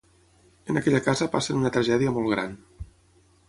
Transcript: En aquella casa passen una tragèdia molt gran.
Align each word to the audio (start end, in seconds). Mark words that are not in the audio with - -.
En 0.73 0.79
aquella 0.79 1.01
casa 1.09 1.29
passen 1.37 1.61
una 1.61 1.73
tragèdia 1.77 2.15
molt 2.17 2.33
gran. 2.35 2.57